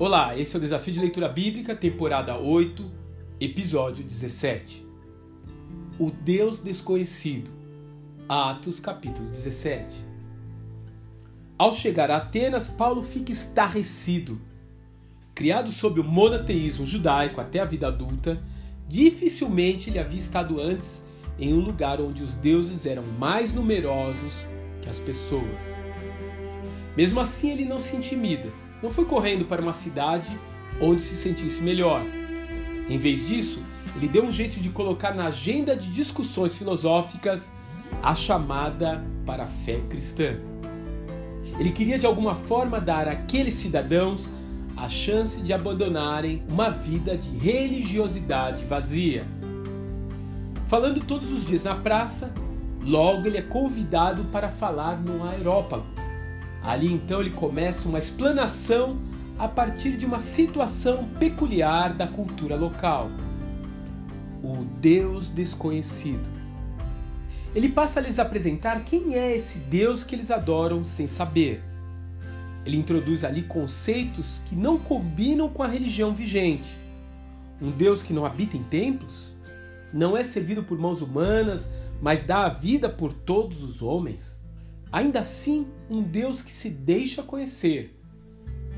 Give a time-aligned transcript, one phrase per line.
[0.00, 2.88] Olá, esse é o Desafio de Leitura Bíblica, temporada 8,
[3.40, 4.86] episódio 17.
[5.98, 7.50] O Deus Desconhecido,
[8.28, 10.06] Atos, capítulo 17.
[11.58, 14.40] Ao chegar a Atenas, Paulo fica estarrecido.
[15.34, 18.40] Criado sob o monoteísmo judaico até a vida adulta,
[18.86, 21.04] dificilmente ele havia estado antes
[21.40, 24.46] em um lugar onde os deuses eram mais numerosos
[24.80, 25.64] que as pessoas.
[26.96, 28.67] Mesmo assim, ele não se intimida.
[28.82, 30.38] Não foi correndo para uma cidade
[30.80, 32.02] onde se sentisse melhor.
[32.88, 33.62] Em vez disso,
[33.96, 37.52] ele deu um jeito de colocar na agenda de discussões filosóficas
[38.02, 40.36] a chamada para a fé cristã.
[41.58, 44.28] Ele queria de alguma forma dar àqueles cidadãos
[44.76, 49.26] a chance de abandonarem uma vida de religiosidade vazia.
[50.68, 52.32] Falando todos os dias na praça,
[52.80, 55.86] logo ele é convidado para falar no aerópago.
[56.62, 58.98] Ali então ele começa uma explanação
[59.38, 63.10] a partir de uma situação peculiar da cultura local.
[64.42, 66.26] O Deus desconhecido.
[67.54, 71.62] Ele passa a lhes apresentar quem é esse Deus que eles adoram sem saber.
[72.66, 76.78] Ele introduz ali conceitos que não combinam com a religião vigente.
[77.60, 79.32] Um Deus que não habita em templos?
[79.92, 81.68] Não é servido por mãos humanas,
[82.00, 84.38] mas dá a vida por todos os homens?
[84.90, 87.94] Ainda assim, um Deus que se deixa conhecer,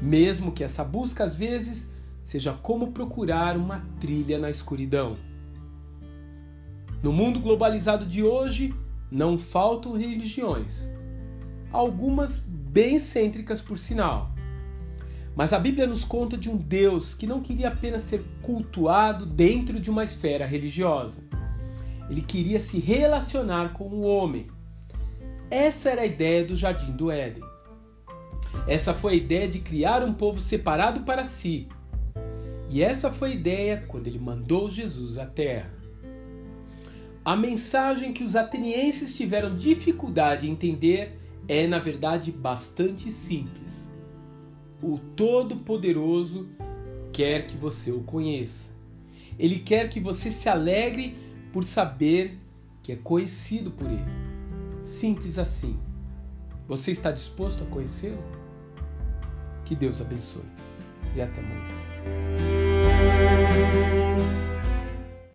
[0.02, 1.88] mesmo que essa busca às vezes
[2.22, 5.16] seja como procurar uma trilha na escuridão.
[7.02, 8.74] No mundo globalizado de hoje,
[9.10, 10.90] não faltam religiões,
[11.72, 14.32] algumas bem cêntricas por sinal.
[15.34, 19.80] Mas a Bíblia nos conta de um Deus que não queria apenas ser cultuado dentro
[19.80, 21.22] de uma esfera religiosa.
[22.10, 24.48] Ele queria se relacionar com o homem.
[25.50, 27.42] Essa era a ideia do Jardim do Éden.
[28.68, 31.66] Essa foi a ideia de criar um povo separado para si.
[32.68, 35.74] E essa foi a ideia quando ele mandou Jesus à terra.
[37.24, 43.90] A mensagem que os atenienses tiveram dificuldade em entender é, na verdade, bastante simples.
[44.80, 46.48] O Todo-Poderoso
[47.12, 48.70] quer que você o conheça.
[49.36, 51.16] Ele quer que você se alegre
[51.52, 52.38] por saber
[52.82, 54.19] que é conhecido por ele.
[54.90, 55.78] Simples assim.
[56.66, 58.22] Você está disposto a conhecê-lo?
[59.64, 60.42] Que Deus abençoe.
[61.14, 61.80] E até amanhã.